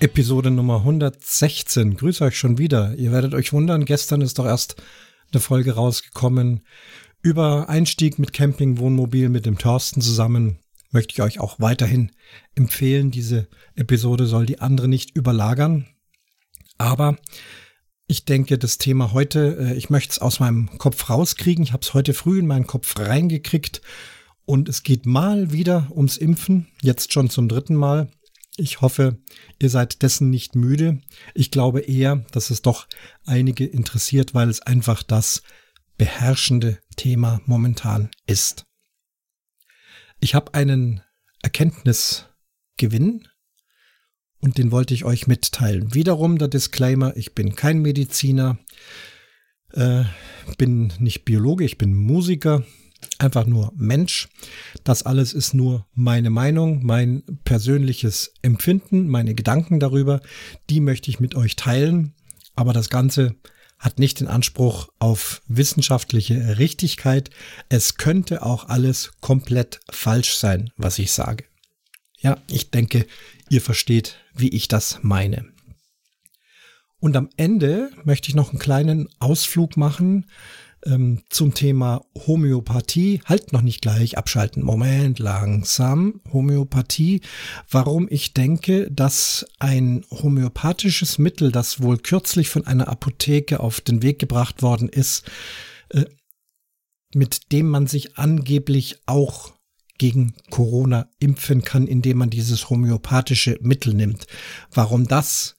[0.00, 1.96] Episode Nummer 116.
[1.96, 2.94] Grüße euch schon wieder.
[2.94, 4.76] Ihr werdet euch wundern, gestern ist doch erst
[5.32, 6.60] eine Folge rausgekommen
[7.20, 10.60] über Einstieg mit Camping, Wohnmobil mit dem Thorsten zusammen.
[10.92, 12.12] Möchte ich euch auch weiterhin
[12.54, 13.10] empfehlen.
[13.10, 15.86] Diese Episode soll die andere nicht überlagern.
[16.78, 17.16] Aber
[18.06, 21.64] ich denke, das Thema heute, äh, ich möchte es aus meinem Kopf rauskriegen.
[21.64, 23.82] Ich habe es heute früh in meinen Kopf reingekriegt.
[24.44, 28.08] Und es geht mal wieder ums Impfen, jetzt schon zum dritten Mal.
[28.60, 29.18] Ich hoffe,
[29.60, 31.00] ihr seid dessen nicht müde.
[31.32, 32.88] Ich glaube eher, dass es doch
[33.24, 35.44] einige interessiert, weil es einfach das
[35.96, 38.66] beherrschende Thema momentan ist.
[40.18, 41.02] Ich habe einen
[41.40, 43.28] Erkenntnisgewinn
[44.40, 45.94] und den wollte ich euch mitteilen.
[45.94, 48.58] Wiederum der Disclaimer, ich bin kein Mediziner,
[49.72, 50.02] äh,
[50.56, 52.64] bin nicht Biologe, ich bin Musiker
[53.18, 54.28] einfach nur Mensch.
[54.84, 60.20] Das alles ist nur meine Meinung, mein persönliches Empfinden, meine Gedanken darüber.
[60.70, 62.14] Die möchte ich mit euch teilen.
[62.54, 63.36] Aber das Ganze
[63.78, 67.30] hat nicht den Anspruch auf wissenschaftliche Richtigkeit.
[67.68, 71.44] Es könnte auch alles komplett falsch sein, was ich sage.
[72.18, 73.06] Ja, ich denke,
[73.48, 75.46] ihr versteht, wie ich das meine.
[77.00, 80.26] Und am Ende möchte ich noch einen kleinen Ausflug machen
[80.84, 83.20] ähm, zum Thema Homöopathie.
[83.24, 84.62] Halt noch nicht gleich abschalten.
[84.62, 86.20] Moment, langsam.
[86.32, 87.20] Homöopathie.
[87.70, 94.02] Warum ich denke, dass ein homöopathisches Mittel, das wohl kürzlich von einer Apotheke auf den
[94.02, 95.30] Weg gebracht worden ist,
[95.90, 96.04] äh,
[97.14, 99.52] mit dem man sich angeblich auch
[99.98, 104.26] gegen Corona impfen kann, indem man dieses homöopathische Mittel nimmt.
[104.70, 105.56] Warum das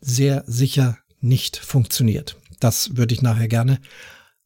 [0.00, 2.36] sehr sicher nicht funktioniert.
[2.60, 3.80] Das würde ich nachher gerne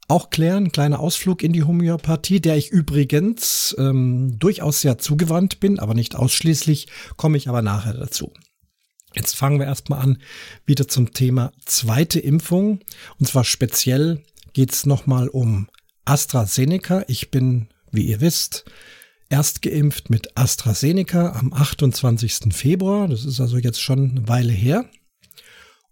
[0.08, 0.72] auch klären.
[0.72, 6.14] Kleiner Ausflug in die Homöopathie, der ich übrigens ähm, durchaus sehr zugewandt bin, aber nicht
[6.14, 8.32] ausschließlich, komme ich aber nachher dazu.
[9.14, 10.18] Jetzt fangen wir erstmal an
[10.66, 12.80] wieder zum Thema zweite Impfung.
[13.18, 14.22] Und zwar speziell
[14.52, 15.68] geht es nochmal um
[16.04, 17.04] AstraZeneca.
[17.08, 18.66] Ich bin, wie ihr wisst,
[19.30, 22.52] erst geimpft mit AstraZeneca am 28.
[22.54, 23.08] Februar.
[23.08, 24.84] Das ist also jetzt schon eine Weile her.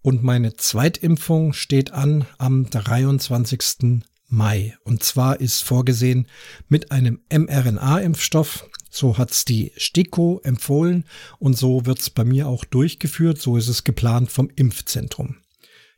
[0.04, 4.02] Und meine Zweitimpfung steht an am 23.
[4.28, 4.76] Mai.
[4.84, 6.28] Und zwar ist vorgesehen
[6.68, 8.68] mit einem mRNA-Impfstoff.
[8.90, 11.06] So hat's die STIKO empfohlen
[11.38, 13.40] und so wird's bei mir auch durchgeführt.
[13.40, 15.36] So ist es geplant vom Impfzentrum.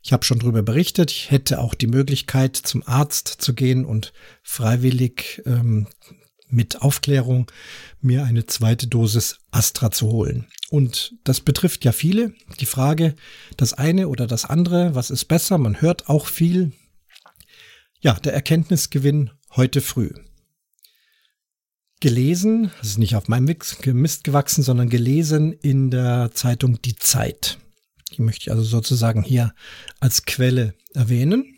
[0.01, 1.11] Ich habe schon darüber berichtet.
[1.11, 5.87] Ich hätte auch die Möglichkeit, zum Arzt zu gehen und freiwillig ähm,
[6.49, 7.51] mit Aufklärung
[8.01, 10.47] mir eine zweite Dosis Astra zu holen.
[10.69, 12.33] Und das betrifft ja viele.
[12.59, 13.15] Die Frage,
[13.55, 15.57] das eine oder das andere, was ist besser?
[15.57, 16.73] Man hört auch viel.
[17.99, 20.11] Ja, der Erkenntnisgewinn heute früh.
[21.99, 27.57] Gelesen, das ist nicht auf meinem Mist gewachsen, sondern gelesen in der Zeitung Die Zeit.
[28.13, 29.53] Die möchte ich also sozusagen hier
[29.99, 31.57] als Quelle erwähnen.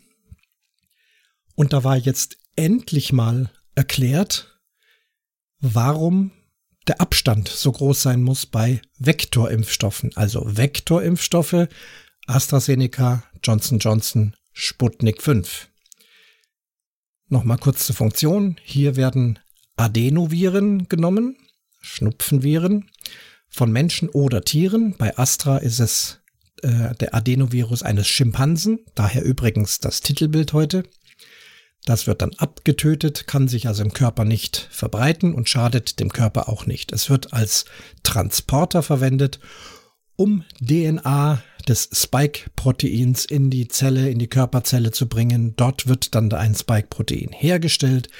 [1.54, 4.49] Und da war jetzt endlich mal erklärt,
[5.60, 6.32] warum
[6.86, 10.12] der Abstand so groß sein muss bei Vektorimpfstoffen.
[10.16, 11.68] Also Vektorimpfstoffe,
[12.26, 15.68] AstraZeneca, Johnson Johnson, Sputnik 5.
[17.28, 18.56] Nochmal kurz zur Funktion.
[18.64, 19.38] Hier werden
[19.76, 21.36] Adenoviren genommen,
[21.80, 22.90] Schnupfenviren
[23.48, 24.96] von Menschen oder Tieren.
[24.98, 26.20] Bei Astra ist es
[26.62, 30.82] äh, der Adenovirus eines Schimpansen, daher übrigens das Titelbild heute.
[31.86, 36.48] Das wird dann abgetötet, kann sich also im Körper nicht verbreiten und schadet dem Körper
[36.48, 36.92] auch nicht.
[36.92, 37.64] Es wird als
[38.02, 39.40] Transporter verwendet,
[40.16, 45.54] um DNA des Spike-Proteins in die Zelle, in die Körperzelle zu bringen.
[45.56, 48.10] Dort wird dann ein Spike-Protein hergestellt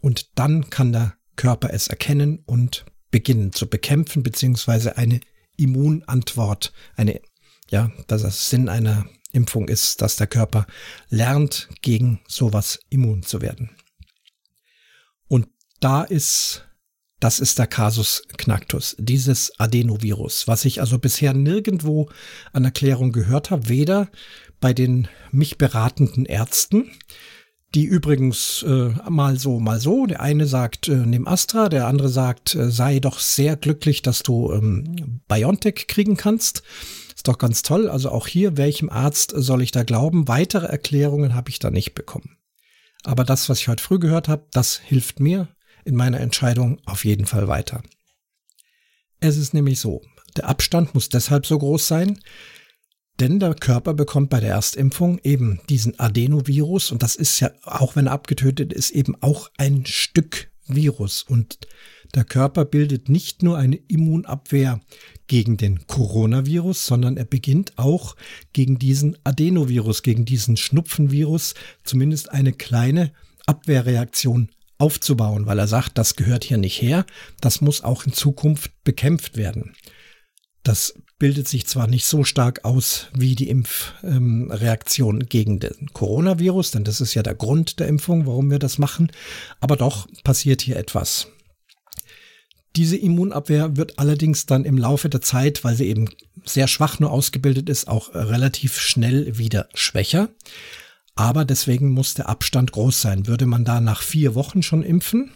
[0.00, 5.20] und dann kann der Körper es erkennen und beginnen zu bekämpfen, beziehungsweise eine
[5.56, 7.20] Immunantwort, eine,
[7.70, 10.66] ja, das ist Sinn einer Impfung ist, dass der Körper
[11.08, 13.70] lernt, gegen sowas immun zu werden.
[15.28, 15.48] Und
[15.80, 16.64] da ist,
[17.20, 22.08] das ist der Kasus Knacktus, dieses Adenovirus, was ich also bisher nirgendwo
[22.52, 24.10] an Erklärung gehört habe, weder
[24.60, 26.90] bei den mich beratenden Ärzten,
[27.74, 30.06] die übrigens äh, mal so, mal so.
[30.06, 34.22] Der eine sagt, äh, nimm Astra, der andere sagt, äh, sei doch sehr glücklich, dass
[34.22, 36.62] du ähm, BioNTech kriegen kannst.
[37.24, 37.88] Ist doch ganz toll.
[37.88, 40.28] Also auch hier, welchem Arzt soll ich da glauben?
[40.28, 42.36] Weitere Erklärungen habe ich da nicht bekommen.
[43.02, 45.48] Aber das, was ich heute früh gehört habe, das hilft mir
[45.86, 47.82] in meiner Entscheidung auf jeden Fall weiter.
[49.20, 50.02] Es ist nämlich so,
[50.36, 52.20] der Abstand muss deshalb so groß sein,
[53.20, 57.96] denn der Körper bekommt bei der Erstimpfung eben diesen Adenovirus und das ist ja, auch
[57.96, 61.22] wenn er abgetötet ist, eben auch ein Stück Virus.
[61.22, 61.58] Und
[62.14, 64.80] der Körper bildet nicht nur eine Immunabwehr
[65.26, 68.16] gegen den Coronavirus, sondern er beginnt auch
[68.52, 73.12] gegen diesen Adenovirus, gegen diesen Schnupfenvirus zumindest eine kleine
[73.46, 77.06] Abwehrreaktion aufzubauen, weil er sagt, das gehört hier nicht her,
[77.40, 79.74] das muss auch in Zukunft bekämpft werden.
[80.62, 80.94] Das
[81.24, 86.84] bildet sich zwar nicht so stark aus wie die Impfreaktion ähm, gegen den Coronavirus, denn
[86.84, 89.10] das ist ja der Grund der Impfung, warum wir das machen,
[89.58, 91.28] aber doch passiert hier etwas.
[92.76, 96.10] Diese Immunabwehr wird allerdings dann im Laufe der Zeit, weil sie eben
[96.44, 100.28] sehr schwach nur ausgebildet ist, auch relativ schnell wieder schwächer.
[101.14, 103.26] Aber deswegen muss der Abstand groß sein.
[103.26, 105.30] Würde man da nach vier Wochen schon impfen,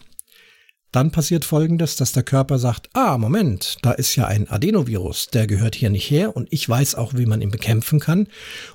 [0.91, 5.45] dann passiert Folgendes, dass der Körper sagt, ah, Moment, da ist ja ein Adenovirus, der
[5.45, 8.27] gehört hier nicht her und ich weiß auch, wie man ihn bekämpfen kann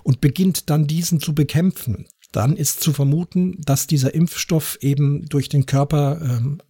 [0.03, 2.07] und beginnt dann diesen zu bekämpfen.
[2.31, 6.61] Dann ist zu vermuten, dass dieser Impfstoff eben durch den Körper ähm,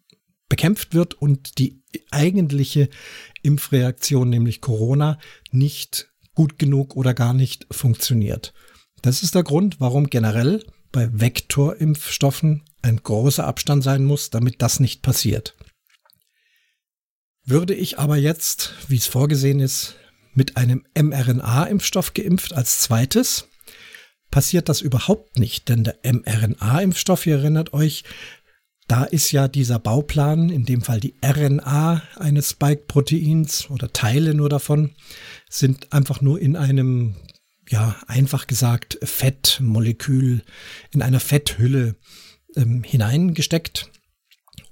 [0.49, 2.89] bekämpft wird und die eigentliche
[3.43, 5.19] Impfreaktion, nämlich Corona,
[5.51, 8.53] nicht gut genug oder gar nicht funktioniert.
[9.03, 10.65] Das ist der Grund, warum generell
[10.95, 15.57] bei Vektorimpfstoffen ein großer Abstand sein muss, damit das nicht passiert.
[17.45, 19.97] Würde ich aber jetzt, wie es vorgesehen ist,
[20.35, 23.49] mit einem mRNA-Impfstoff geimpft als zweites,
[24.31, 28.05] passiert das überhaupt nicht, denn der mRNA-Impfstoff, ihr erinnert euch,
[28.87, 34.49] da ist ja dieser Bauplan, in dem Fall die RNA eines Spike-Proteins oder Teile nur
[34.49, 34.95] davon,
[35.51, 37.17] sind einfach nur in einem
[37.69, 40.43] ja, einfach gesagt, Fettmolekül
[40.93, 41.97] in einer Fetthülle
[42.57, 43.91] ähm, hineingesteckt.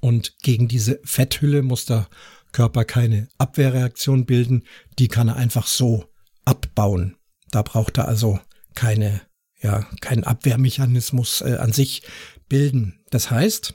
[0.01, 2.09] Und gegen diese Fetthülle muss der
[2.53, 4.65] Körper keine Abwehrreaktion bilden.
[4.99, 6.05] Die kann er einfach so
[6.45, 7.17] abbauen.
[7.51, 8.41] Da braucht er also
[8.75, 9.23] keine,
[9.61, 12.03] ja, keinen Abwehrmechanismus äh, an sich
[12.49, 13.05] bilden.
[13.11, 13.75] Das heißt,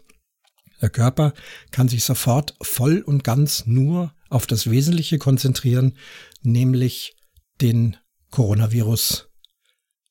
[0.82, 1.34] der Körper
[1.72, 5.98] kann sich sofort voll und ganz nur auf das Wesentliche konzentrieren,
[6.44, 7.16] nämlich
[7.62, 7.98] den
[8.32, 9.30] Coronavirus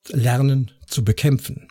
[0.08, 1.68] lernen zu bekämpfen.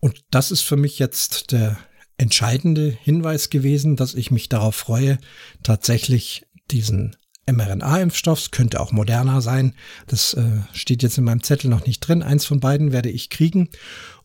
[0.00, 1.78] Und das ist für mich jetzt der
[2.18, 5.18] entscheidende Hinweis gewesen, dass ich mich darauf freue,
[5.62, 7.16] tatsächlich diesen
[7.50, 9.74] mRNA-Impfstoff, könnte auch moderner sein,
[10.06, 13.30] das äh, steht jetzt in meinem Zettel noch nicht drin, eins von beiden werde ich
[13.30, 13.68] kriegen.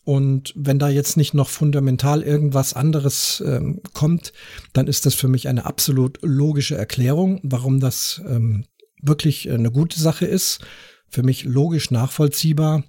[0.03, 4.33] Und wenn da jetzt nicht noch fundamental irgendwas anderes ähm, kommt,
[4.73, 8.65] dann ist das für mich eine absolut logische Erklärung, warum das ähm,
[9.01, 10.59] wirklich äh, eine gute Sache ist,
[11.07, 12.83] für mich logisch nachvollziehbar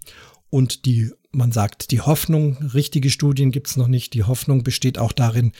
[0.50, 4.12] und die man sagt, die Hoffnung, richtige Studien gibt es noch nicht.
[4.12, 5.52] Die Hoffnung besteht auch darin,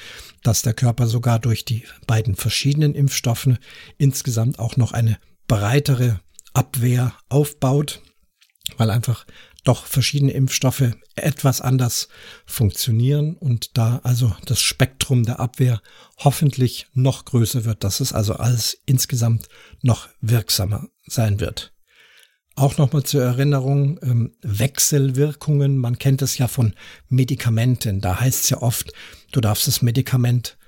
[0.43, 3.49] dass der Körper sogar durch die beiden verschiedenen Impfstoffe
[3.97, 5.19] insgesamt auch noch eine
[5.49, 6.21] breitere
[6.53, 8.03] Abwehr aufbaut,
[8.79, 9.27] weil einfach
[9.65, 12.09] doch verschiedene Impfstoffe etwas anders
[12.47, 15.81] funktionieren und da also das Spektrum der Abwehr
[16.19, 19.49] hoffentlich noch größer wird, dass es also alles insgesamt
[19.83, 21.73] noch wirksamer sein wird.
[22.55, 26.75] Auch nochmal zur Erinnerung, ähm, Wechselwirkungen, man kennt es ja von
[27.09, 28.01] Medikamenten.
[28.03, 28.93] Da heißt es ja oft,
[29.31, 30.59] du darfst das Medikament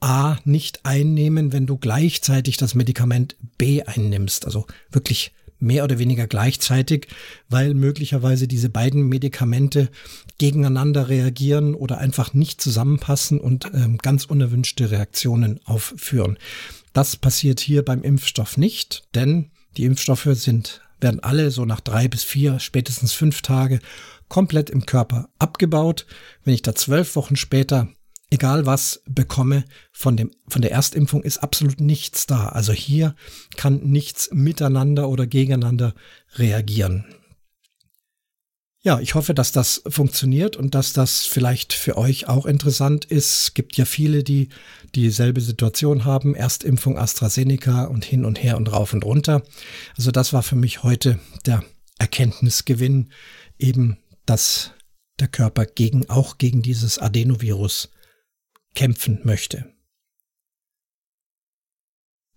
[0.00, 4.44] A nicht einnehmen, wenn du gleichzeitig das Medikament B einnimmst.
[4.44, 7.08] Also wirklich mehr oder weniger gleichzeitig,
[7.48, 9.90] weil möglicherweise diese beiden Medikamente
[10.38, 16.38] gegeneinander reagieren oder einfach nicht zusammenpassen und ähm, ganz unerwünschte Reaktionen aufführen.
[16.92, 22.08] Das passiert hier beim Impfstoff nicht, denn die Impfstoffe sind werden alle so nach drei
[22.08, 23.80] bis vier, spätestens fünf Tage
[24.28, 26.06] komplett im Körper abgebaut.
[26.44, 27.88] Wenn ich da zwölf Wochen später
[28.30, 32.48] egal was bekomme von dem von der Erstimpfung ist absolut nichts da.
[32.48, 33.14] Also hier
[33.56, 35.94] kann nichts miteinander oder gegeneinander
[36.36, 37.04] reagieren.
[38.82, 43.42] Ja, ich hoffe, dass das funktioniert und dass das vielleicht für euch auch interessant ist.
[43.42, 44.48] Es gibt ja viele, die
[44.94, 46.34] dieselbe Situation haben.
[46.34, 49.42] Erstimpfung AstraZeneca und hin und her und rauf und runter.
[49.98, 51.62] Also das war für mich heute der
[51.98, 53.10] Erkenntnisgewinn,
[53.58, 54.70] eben, dass
[55.18, 57.90] der Körper gegen, auch gegen dieses Adenovirus
[58.74, 59.72] kämpfen möchte.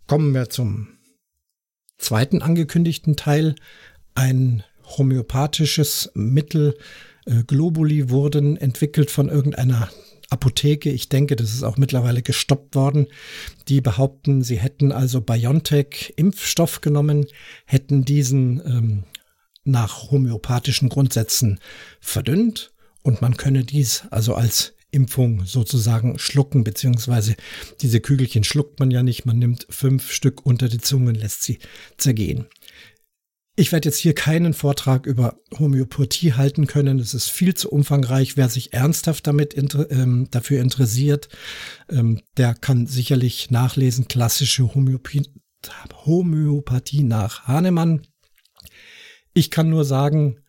[0.08, 0.98] Kommen wir zum
[1.98, 3.56] zweiten angekündigten Teil.
[4.16, 4.64] Ein
[4.98, 6.78] homöopathisches Mittel,
[7.26, 9.90] äh, Globuli wurden entwickelt von irgendeiner
[10.30, 10.90] Apotheke.
[10.90, 13.08] Ich denke, das ist auch mittlerweile gestoppt worden.
[13.68, 17.28] Die behaupten, sie hätten also BioNTech-Impfstoff genommen,
[17.66, 19.04] hätten diesen ähm,
[19.64, 21.60] nach homöopathischen Grundsätzen
[22.02, 27.36] verdünnt und man könne dies also als Impfung sozusagen schlucken, beziehungsweise
[27.82, 31.44] diese Kügelchen schluckt man ja nicht, man nimmt fünf Stück unter die Zunge und lässt
[31.44, 31.60] sie
[31.98, 32.48] zergehen.
[33.56, 36.98] Ich werde jetzt hier keinen Vortrag über Homöopathie halten können.
[36.98, 38.36] Es ist viel zu umfangreich.
[38.36, 41.30] Wer sich ernsthaft damit inter ähm, dafür interessiert,
[41.88, 44.08] ähm, der kann sicherlich nachlesen.
[44.08, 45.30] Klassische Homöopathie,
[46.04, 48.08] Homöopathie nach Hahnemann.
[49.36, 50.40] Ich kann nur sagen,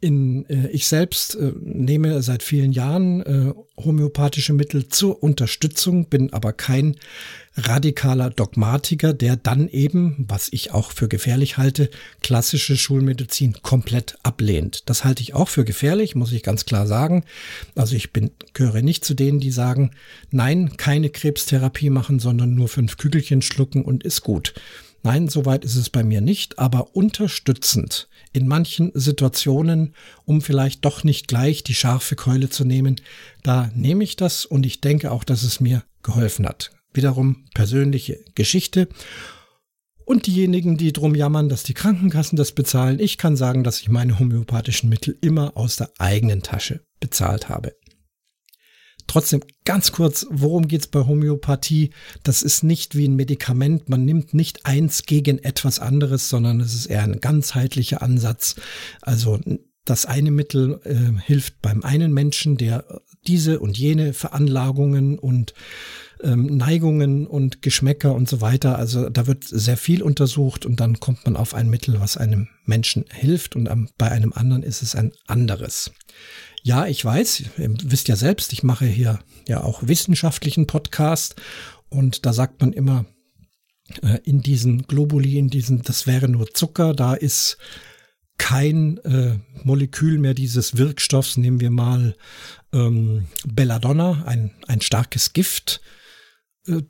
[0.00, 6.32] in, äh, ich selbst äh, nehme seit vielen Jahren äh, homöopathische Mittel zur Unterstützung, bin
[6.32, 6.96] aber kein
[7.56, 11.88] radikaler Dogmatiker, der dann eben, was ich auch für gefährlich halte,
[12.20, 14.88] klassische Schulmedizin komplett ablehnt.
[14.90, 17.24] Das halte ich auch für gefährlich, muss ich ganz klar sagen.
[17.74, 19.92] Also ich bin, gehöre nicht zu denen, die sagen,
[20.30, 24.52] nein, keine Krebstherapie machen, sondern nur fünf Kügelchen schlucken und ist gut.
[25.06, 29.94] Nein, soweit ist es bei mir nicht, aber unterstützend in manchen Situationen,
[30.24, 33.00] um vielleicht doch nicht gleich die scharfe Keule zu nehmen,
[33.44, 36.72] da nehme ich das und ich denke auch, dass es mir geholfen hat.
[36.92, 38.88] Wiederum persönliche Geschichte.
[40.04, 43.88] Und diejenigen, die drum jammern, dass die Krankenkassen das bezahlen, ich kann sagen, dass ich
[43.88, 47.76] meine homöopathischen Mittel immer aus der eigenen Tasche bezahlt habe.
[49.06, 51.90] Trotzdem ganz kurz, worum geht's bei Homöopathie?
[52.22, 53.88] Das ist nicht wie ein Medikament.
[53.88, 58.56] Man nimmt nicht eins gegen etwas anderes, sondern es ist eher ein ganzheitlicher Ansatz.
[59.02, 59.38] Also
[59.84, 62.84] das eine Mittel äh, hilft beim einen Menschen, der
[63.26, 65.54] diese und jene Veranlagungen und
[66.22, 68.78] ähm, Neigungen und Geschmäcker und so weiter.
[68.78, 72.48] Also da wird sehr viel untersucht und dann kommt man auf ein Mittel, was einem
[72.64, 75.92] Menschen hilft und am, bei einem anderen ist es ein anderes.
[76.66, 81.36] Ja, ich weiß, ihr wisst ja selbst, ich mache hier ja auch wissenschaftlichen Podcast
[81.90, 83.06] und da sagt man immer,
[84.02, 87.56] äh, in diesen Globuli, in diesen, das wäre nur Zucker, da ist
[88.36, 92.16] kein äh, Molekül mehr dieses Wirkstoffs, nehmen wir mal
[92.72, 95.80] ähm, Belladonna, ein, ein starkes Gift,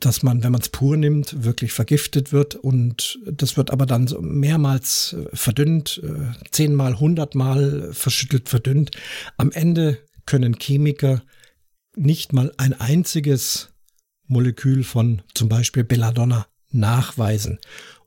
[0.00, 4.06] dass man, wenn man es pur nimmt, wirklich vergiftet wird und das wird aber dann
[4.06, 8.90] so mehrmals äh, verdünnt, äh, zehnmal, hundertmal verschüttelt, verdünnt.
[9.36, 11.22] Am Ende können Chemiker
[11.94, 13.70] nicht mal ein einziges
[14.26, 17.58] Molekül von zum Beispiel Belladonna nachweisen.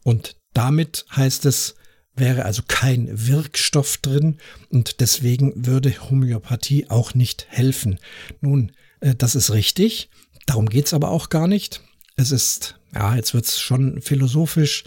[0.04, 1.76] Und damit heißt es,
[2.16, 4.38] wäre also kein Wirkstoff drin
[4.70, 8.00] und deswegen würde Homöopathie auch nicht helfen.
[8.42, 10.10] Nun, das ist richtig.
[10.50, 11.84] Darum geht's aber auch gar nicht.
[12.16, 14.84] Es ist, ja, jetzt wird's schon philosophisch.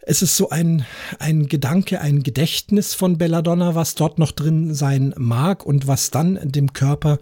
[0.00, 0.84] Es ist so ein,
[1.18, 6.38] ein Gedanke, ein Gedächtnis von Belladonna, was dort noch drin sein mag und was dann
[6.52, 7.20] dem Körper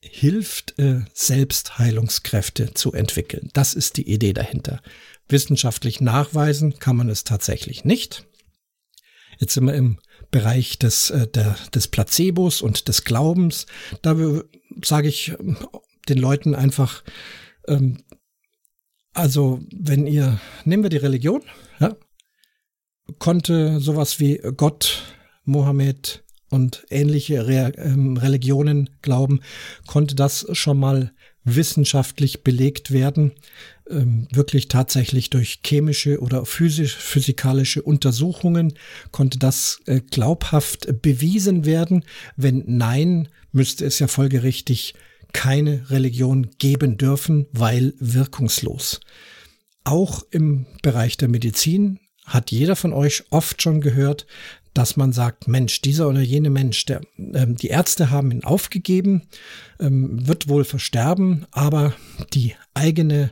[0.00, 3.50] hilft, äh, Selbstheilungskräfte zu entwickeln.
[3.54, 4.80] Das ist die Idee dahinter.
[5.28, 8.24] Wissenschaftlich nachweisen kann man es tatsächlich nicht.
[9.40, 9.98] Jetzt sind wir im
[10.30, 13.66] Bereich des, äh, der, des Placebos und des Glaubens.
[14.02, 14.14] Da
[14.84, 15.34] sage ich
[16.08, 17.04] den Leuten einfach,
[17.66, 17.98] ähm,
[19.14, 21.42] also wenn ihr, nehmen wir die Religion,
[21.80, 21.96] ja,
[23.18, 25.02] konnte sowas wie Gott,
[25.44, 29.40] Mohammed und ähnliche Re ähm, Religionen glauben,
[29.86, 31.12] konnte das schon mal
[31.44, 33.32] wissenschaftlich belegt werden,
[33.88, 38.74] ähm, wirklich tatsächlich durch chemische oder physisch, physikalische Untersuchungen
[39.12, 42.04] konnte das äh, glaubhaft bewiesen werden.
[42.36, 44.94] Wenn nein, müsste es ja folgerichtig
[45.32, 49.00] keine Religion geben dürfen, weil wirkungslos.
[49.84, 54.26] Auch im Bereich der Medizin hat jeder von euch oft schon gehört,
[54.74, 59.22] dass man sagt, Mensch, dieser oder jene Mensch, der, ähm, die Ärzte haben ihn aufgegeben,
[59.80, 61.94] ähm, wird wohl versterben, aber
[62.32, 63.30] die eigene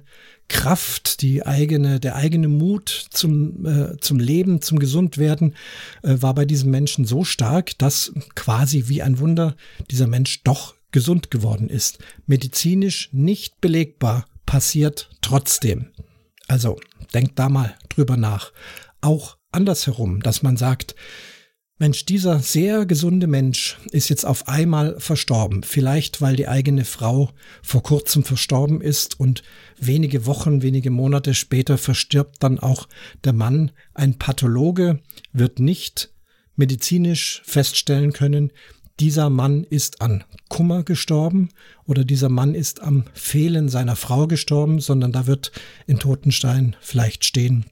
[0.48, 5.54] Kraft, die eigene, der eigene Mut zum, äh, zum Leben, zum Gesundwerden
[6.02, 9.56] äh, war bei diesem Menschen so stark, dass quasi wie ein Wunder
[9.90, 11.98] dieser Mensch doch gesund geworden ist.
[12.24, 15.88] Medizinisch nicht belegbar, passiert trotzdem.
[16.48, 16.78] Also
[17.12, 18.50] denkt da mal drüber nach.
[19.02, 20.94] Auch andersherum, dass man sagt,
[21.78, 25.64] Mensch, dieser sehr gesunde Mensch ist jetzt auf einmal verstorben.
[25.64, 27.28] Vielleicht, weil die eigene Frau
[27.62, 29.42] vor kurzem verstorben ist und
[29.78, 32.88] wenige Wochen, wenige Monate später verstirbt dann auch
[33.24, 33.70] der Mann.
[33.92, 35.02] Ein Pathologe
[35.34, 36.14] wird nicht
[36.54, 38.50] medizinisch feststellen können,
[39.00, 41.50] dieser Mann ist an Kummer gestorben
[41.84, 45.52] oder dieser Mann ist am Fehlen seiner Frau gestorben, sondern da wird
[45.86, 47.66] in Totenstein vielleicht stehen,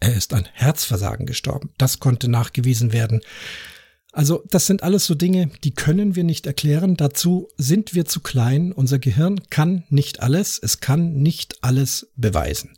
[0.00, 1.70] er ist an Herzversagen gestorben.
[1.78, 3.20] Das konnte nachgewiesen werden.
[4.12, 6.96] Also das sind alles so Dinge, die können wir nicht erklären.
[6.96, 8.72] Dazu sind wir zu klein.
[8.72, 10.60] Unser Gehirn kann nicht alles.
[10.62, 12.76] Es kann nicht alles beweisen.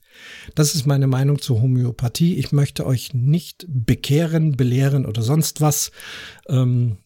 [0.55, 2.37] Das ist meine Meinung zur Homöopathie.
[2.37, 5.91] Ich möchte euch nicht bekehren, belehren oder sonst was.
[6.49, 6.99] Ähm,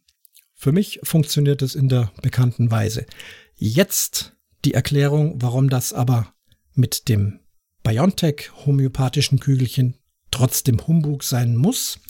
[0.58, 3.06] für mich funktioniert es in der bekannten Weise.
[3.54, 6.34] Jetzt die Erklärung, warum das aber
[6.74, 7.38] mit dem
[7.84, 9.96] BioNTech homöopathischen Kügelchen
[10.32, 12.00] trotzdem Humbug sein muss.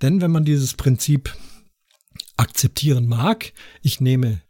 [0.00, 1.36] Denn wenn man dieses Prinzip
[2.38, 4.40] akzeptieren mag, ich nehme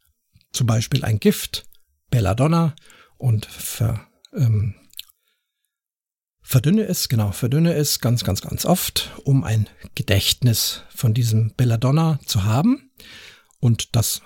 [0.52, 1.66] zum Beispiel ein Gift,
[2.10, 2.76] Belladonna,
[3.16, 4.76] und ver, ähm,
[6.40, 12.20] verdünne es, genau, verdünne es ganz, ganz, ganz oft, um ein Gedächtnis von diesem Belladonna
[12.24, 12.87] zu haben.
[13.60, 14.22] Und das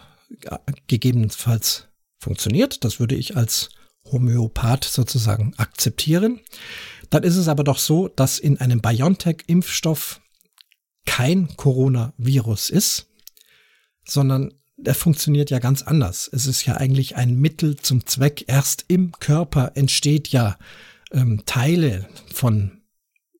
[0.86, 2.84] gegebenenfalls funktioniert.
[2.84, 3.70] Das würde ich als
[4.10, 6.40] Homöopath sozusagen akzeptieren.
[7.10, 10.20] Dann ist es aber doch so, dass in einem BioNTech-Impfstoff
[11.04, 13.08] kein Coronavirus ist,
[14.04, 16.28] sondern der funktioniert ja ganz anders.
[16.32, 18.44] Es ist ja eigentlich ein Mittel zum Zweck.
[18.48, 20.58] Erst im Körper entsteht ja
[21.12, 22.82] ähm, Teile von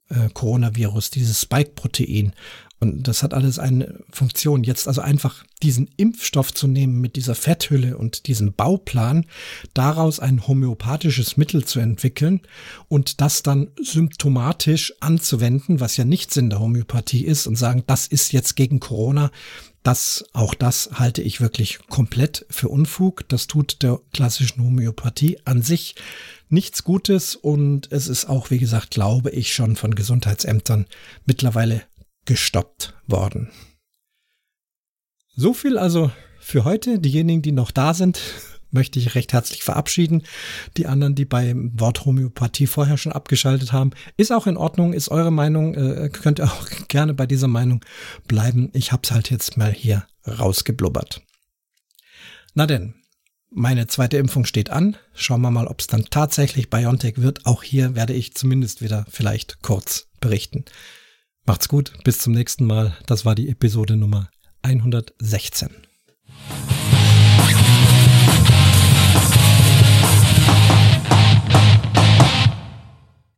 [0.08, 2.32] äh, Coronavirus, dieses Spike-Protein.
[2.82, 4.64] Und das hat alles eine Funktion.
[4.64, 9.24] Jetzt also einfach diesen Impfstoff zu nehmen mit dieser Fetthülle und diesem Bauplan,
[9.72, 12.40] daraus ein homöopathisches Mittel zu entwickeln
[12.88, 18.08] und das dann symptomatisch anzuwenden, was ja nicht Sinn der Homöopathie ist und sagen, das
[18.08, 19.30] ist jetzt gegen Corona.
[19.84, 23.28] Das, auch das halte ich wirklich komplett für Unfug.
[23.28, 25.94] Das tut der klassischen Homöopathie an sich
[26.48, 30.86] nichts Gutes und es ist auch, wie gesagt, glaube ich, schon von Gesundheitsämtern
[31.24, 31.82] mittlerweile
[32.24, 33.50] gestoppt worden.
[35.34, 36.10] So viel also
[36.40, 36.98] für heute.
[36.98, 38.20] Diejenigen, die noch da sind,
[38.70, 40.24] möchte ich recht herzlich verabschieden.
[40.76, 45.08] Die anderen, die beim Wort Homöopathie vorher schon abgeschaltet haben, ist auch in Ordnung, ist
[45.08, 47.84] eure Meinung, äh, könnt ihr auch gerne bei dieser Meinung
[48.28, 48.70] bleiben.
[48.72, 51.22] Ich hab's halt jetzt mal hier rausgeblubbert.
[52.54, 52.94] Na denn,
[53.50, 54.96] meine zweite Impfung steht an.
[55.14, 57.44] Schauen wir mal, ob es dann tatsächlich BioNTech wird.
[57.46, 60.64] Auch hier werde ich zumindest wieder vielleicht kurz berichten.
[61.44, 62.96] Macht's gut, bis zum nächsten Mal.
[63.06, 64.30] Das war die Episode Nummer
[64.62, 65.70] 116.